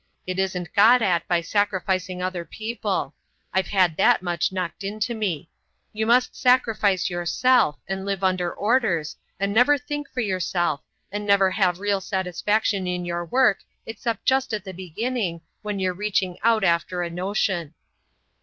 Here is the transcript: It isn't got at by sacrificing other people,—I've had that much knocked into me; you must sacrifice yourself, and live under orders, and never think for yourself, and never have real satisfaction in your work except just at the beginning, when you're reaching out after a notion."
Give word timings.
It 0.25 0.39
isn't 0.39 0.73
got 0.73 1.03
at 1.03 1.27
by 1.27 1.41
sacrificing 1.41 2.23
other 2.23 2.43
people,—I've 2.43 3.67
had 3.67 3.97
that 3.97 4.23
much 4.23 4.51
knocked 4.51 4.83
into 4.83 5.13
me; 5.13 5.47
you 5.93 6.07
must 6.07 6.35
sacrifice 6.35 7.07
yourself, 7.11 7.77
and 7.87 8.03
live 8.03 8.23
under 8.23 8.51
orders, 8.51 9.15
and 9.39 9.53
never 9.53 9.77
think 9.77 10.09
for 10.09 10.21
yourself, 10.21 10.81
and 11.11 11.23
never 11.23 11.51
have 11.51 11.79
real 11.79 12.01
satisfaction 12.01 12.87
in 12.87 13.05
your 13.05 13.23
work 13.23 13.59
except 13.85 14.25
just 14.25 14.55
at 14.55 14.63
the 14.63 14.73
beginning, 14.73 15.41
when 15.61 15.77
you're 15.77 15.93
reaching 15.93 16.39
out 16.41 16.63
after 16.63 17.03
a 17.03 17.09
notion." 17.11 17.75